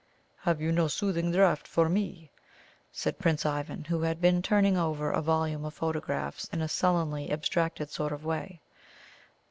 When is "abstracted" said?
7.31-7.91